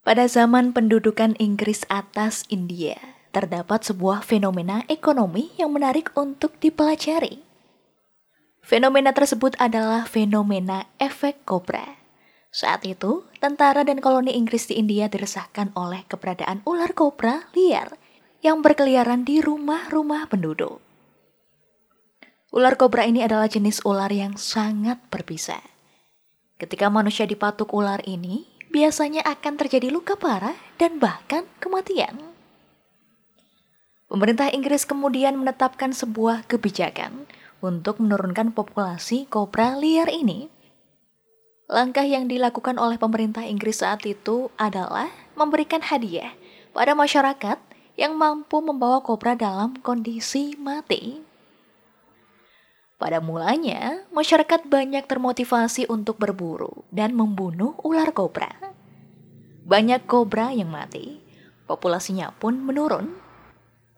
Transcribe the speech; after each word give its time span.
Pada 0.00 0.24
zaman 0.24 0.72
pendudukan 0.72 1.36
Inggris 1.36 1.84
atas 1.92 2.48
India, 2.48 2.96
terdapat 3.36 3.84
sebuah 3.84 4.24
fenomena 4.24 4.80
ekonomi 4.88 5.52
yang 5.60 5.76
menarik 5.76 6.08
untuk 6.16 6.56
dipelajari. 6.56 7.44
Fenomena 8.64 9.12
tersebut 9.12 9.60
adalah 9.60 10.08
fenomena 10.08 10.88
efek 10.96 11.44
kobra. 11.44 12.00
Saat 12.48 12.88
itu, 12.88 13.28
tentara 13.44 13.84
dan 13.84 14.00
koloni 14.00 14.40
Inggris 14.40 14.72
di 14.72 14.80
India 14.80 15.04
diresahkan 15.12 15.76
oleh 15.76 16.08
keberadaan 16.08 16.64
ular 16.64 16.96
kobra 16.96 17.52
liar 17.52 17.92
yang 18.40 18.64
berkeliaran 18.64 19.28
di 19.28 19.44
rumah-rumah 19.44 20.32
penduduk. 20.32 20.80
Ular 22.56 22.80
kobra 22.80 23.04
ini 23.04 23.20
adalah 23.20 23.52
jenis 23.52 23.84
ular 23.84 24.08
yang 24.08 24.40
sangat 24.40 24.96
berbisa. 25.12 25.60
Ketika 26.56 26.88
manusia 26.88 27.28
dipatuk 27.28 27.70
ular 27.76 28.00
ini, 28.08 28.48
biasanya 28.70 29.26
akan 29.26 29.58
terjadi 29.58 29.90
luka 29.90 30.14
parah 30.14 30.54
dan 30.78 31.02
bahkan 31.02 31.44
kematian. 31.58 32.16
Pemerintah 34.10 34.50
Inggris 34.50 34.82
kemudian 34.82 35.38
menetapkan 35.38 35.94
sebuah 35.94 36.46
kebijakan 36.50 37.30
untuk 37.62 38.02
menurunkan 38.02 38.50
populasi 38.50 39.30
kobra 39.30 39.78
liar 39.78 40.10
ini. 40.10 40.50
Langkah 41.70 42.02
yang 42.02 42.26
dilakukan 42.26 42.74
oleh 42.82 42.98
pemerintah 42.98 43.46
Inggris 43.46 43.86
saat 43.86 44.02
itu 44.02 44.50
adalah 44.58 45.06
memberikan 45.38 45.78
hadiah 45.78 46.34
pada 46.74 46.98
masyarakat 46.98 47.62
yang 47.94 48.18
mampu 48.18 48.58
membawa 48.58 48.98
kobra 48.98 49.38
dalam 49.38 49.78
kondisi 49.78 50.58
mati. 50.58 51.29
Pada 53.00 53.16
mulanya, 53.16 54.04
masyarakat 54.12 54.68
banyak 54.68 55.08
termotivasi 55.08 55.88
untuk 55.88 56.20
berburu 56.20 56.84
dan 56.92 57.16
membunuh 57.16 57.72
ular 57.80 58.12
kobra. 58.12 58.52
Banyak 59.64 60.04
kobra 60.04 60.52
yang 60.52 60.68
mati, 60.68 61.16
populasinya 61.64 62.28
pun 62.36 62.60
menurun. 62.60 63.08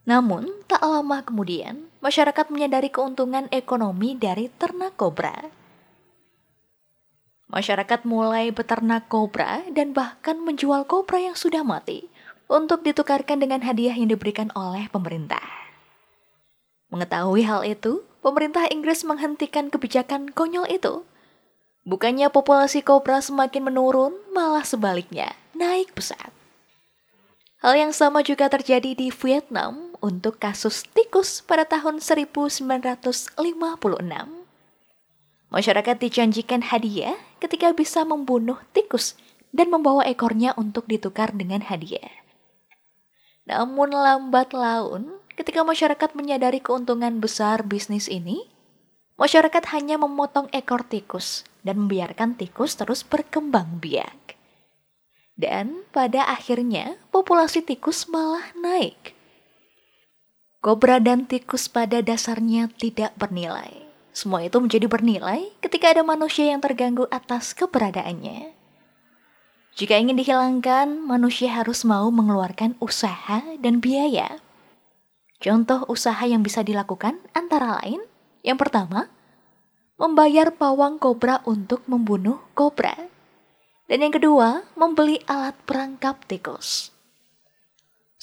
Namun, 0.06 0.46
tak 0.70 0.86
lama 0.86 1.18
kemudian, 1.26 1.90
masyarakat 1.98 2.46
menyadari 2.54 2.94
keuntungan 2.94 3.50
ekonomi 3.50 4.14
dari 4.14 4.46
ternak 4.54 4.94
kobra. 4.94 5.50
Masyarakat 7.50 8.06
mulai 8.06 8.54
beternak 8.54 9.10
kobra 9.10 9.66
dan 9.74 9.90
bahkan 9.90 10.38
menjual 10.38 10.86
kobra 10.86 11.18
yang 11.18 11.34
sudah 11.34 11.66
mati 11.66 12.06
untuk 12.46 12.86
ditukarkan 12.86 13.42
dengan 13.42 13.66
hadiah 13.66 13.98
yang 13.98 14.14
diberikan 14.14 14.54
oleh 14.54 14.86
pemerintah. 14.94 15.71
Mengetahui 16.92 17.48
hal 17.48 17.64
itu, 17.64 18.04
pemerintah 18.20 18.68
Inggris 18.68 19.00
menghentikan 19.00 19.72
kebijakan 19.72 20.28
konyol 20.28 20.68
itu. 20.68 21.08
Bukannya 21.88 22.28
populasi 22.28 22.84
kobra 22.84 23.24
semakin 23.24 23.72
menurun, 23.72 24.12
malah 24.36 24.62
sebaliknya, 24.62 25.32
naik 25.56 25.96
pesat. 25.96 26.28
Hal 27.64 27.80
yang 27.80 27.96
sama 27.96 28.20
juga 28.20 28.52
terjadi 28.52 28.92
di 28.92 29.08
Vietnam 29.08 29.96
untuk 30.04 30.36
kasus 30.36 30.84
tikus 30.92 31.40
pada 31.40 31.64
tahun 31.64 32.02
1956. 32.02 33.40
Masyarakat 35.48 35.96
dijanjikan 35.96 36.60
hadiah 36.60 37.16
ketika 37.40 37.72
bisa 37.72 38.04
membunuh 38.04 38.60
tikus 38.76 39.16
dan 39.54 39.72
membawa 39.72 40.04
ekornya 40.04 40.52
untuk 40.60 40.90
ditukar 40.90 41.32
dengan 41.32 41.62
hadiah. 41.62 42.10
Namun 43.46 43.94
lambat 43.94 44.54
laun, 44.54 45.21
Ketika 45.32 45.64
masyarakat 45.64 46.12
menyadari 46.12 46.60
keuntungan 46.60 47.16
besar 47.16 47.64
bisnis 47.64 48.04
ini, 48.04 48.44
masyarakat 49.16 49.64
hanya 49.72 49.96
memotong 49.96 50.52
ekor 50.52 50.84
tikus 50.84 51.48
dan 51.64 51.86
membiarkan 51.86 52.36
tikus 52.36 52.76
terus 52.76 53.00
berkembang 53.00 53.80
biak. 53.80 54.36
Dan 55.32 55.88
pada 55.96 56.28
akhirnya 56.28 57.00
populasi 57.08 57.64
tikus 57.64 58.04
malah 58.12 58.52
naik. 58.52 59.16
Kobra 60.60 61.00
dan 61.00 61.24
tikus 61.24 61.66
pada 61.66 62.04
dasarnya 62.04 62.68
tidak 62.76 63.16
bernilai. 63.16 63.88
Semua 64.12 64.44
itu 64.44 64.60
menjadi 64.60 64.84
bernilai 64.86 65.48
ketika 65.64 65.96
ada 65.96 66.04
manusia 66.04 66.52
yang 66.52 66.60
terganggu 66.60 67.08
atas 67.08 67.56
keberadaannya. 67.56 68.52
Jika 69.72 69.96
ingin 69.96 70.20
dihilangkan, 70.20 71.00
manusia 71.00 71.48
harus 71.48 71.80
mau 71.88 72.12
mengeluarkan 72.12 72.76
usaha 72.76 73.40
dan 73.56 73.80
biaya 73.80 74.36
Contoh 75.42 75.82
usaha 75.90 76.22
yang 76.22 76.46
bisa 76.46 76.62
dilakukan 76.62 77.18
antara 77.34 77.82
lain, 77.82 77.98
yang 78.46 78.54
pertama, 78.54 79.10
membayar 79.98 80.54
pawang 80.54 81.02
kobra 81.02 81.42
untuk 81.42 81.82
membunuh 81.90 82.38
kobra. 82.54 82.94
Dan 83.90 84.06
yang 84.06 84.14
kedua, 84.14 84.62
membeli 84.78 85.18
alat 85.26 85.58
perangkap 85.66 86.22
tikus. 86.30 86.94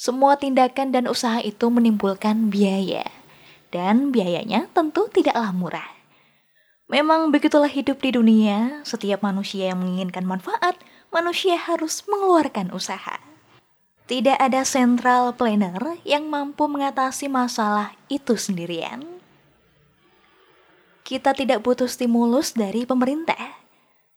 Semua 0.00 0.40
tindakan 0.40 0.96
dan 0.96 1.04
usaha 1.12 1.44
itu 1.44 1.68
menimbulkan 1.68 2.48
biaya, 2.48 3.04
dan 3.68 4.08
biayanya 4.08 4.72
tentu 4.72 5.12
tidaklah 5.12 5.52
murah. 5.52 5.92
Memang 6.88 7.28
begitulah 7.28 7.68
hidup 7.68 8.00
di 8.00 8.16
dunia, 8.16 8.80
setiap 8.82 9.20
manusia 9.20 9.68
yang 9.68 9.84
menginginkan 9.84 10.24
manfaat, 10.24 10.80
manusia 11.12 11.60
harus 11.60 12.00
mengeluarkan 12.08 12.72
usaha. 12.72 13.29
Tidak 14.10 14.42
ada 14.42 14.66
central 14.66 15.38
planner 15.38 16.02
yang 16.02 16.26
mampu 16.26 16.66
mengatasi 16.66 17.30
masalah 17.30 17.94
itu 18.10 18.34
sendirian. 18.34 19.06
Kita 21.06 21.30
tidak 21.30 21.62
butuh 21.62 21.86
stimulus 21.86 22.50
dari 22.50 22.82
pemerintah, 22.82 23.38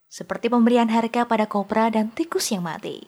seperti 0.09 0.49
pemberian 0.49 0.89
harga 0.89 1.29
pada 1.29 1.45
kobra 1.45 1.93
dan 1.93 2.09
tikus 2.09 2.49
yang 2.49 2.65
mati. 2.65 3.05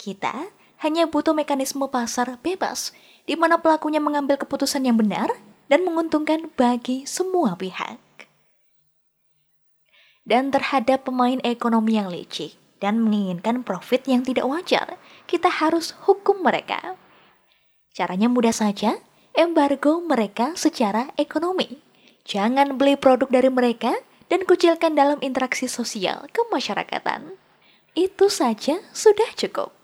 Kita 0.00 0.48
hanya 0.80 1.04
butuh 1.04 1.36
mekanisme 1.36 1.84
pasar 1.92 2.40
bebas, 2.40 2.96
di 3.28 3.36
mana 3.36 3.60
pelakunya 3.60 4.00
mengambil 4.00 4.40
keputusan 4.40 4.88
yang 4.88 4.96
benar 4.96 5.28
dan 5.68 5.84
menguntungkan 5.84 6.48
bagi 6.56 7.04
semua 7.04 7.60
pihak. 7.60 8.00
Dan 10.24 10.48
terhadap 10.48 11.04
pemain 11.04 11.44
ekonomi 11.44 12.00
yang 12.00 12.08
licik, 12.08 12.56
dan 12.82 12.98
menginginkan 12.98 13.62
profit 13.62 14.10
yang 14.10 14.26
tidak 14.26 14.50
wajar, 14.50 14.98
kita 15.30 15.46
harus 15.46 15.94
hukum 16.10 16.42
mereka. 16.42 16.98
Caranya 17.94 18.26
mudah 18.26 18.50
saja, 18.50 18.98
embargo 19.38 20.02
mereka 20.02 20.58
secara 20.58 21.14
ekonomi. 21.14 21.78
Jangan 22.26 22.74
beli 22.74 22.98
produk 22.98 23.30
dari 23.30 23.54
mereka 23.54 23.94
dan 24.26 24.42
kucilkan 24.42 24.98
dalam 24.98 25.22
interaksi 25.22 25.70
sosial 25.70 26.26
kemasyarakatan. 26.34 27.38
Itu 27.94 28.26
saja 28.26 28.82
sudah 28.90 29.30
cukup. 29.38 29.81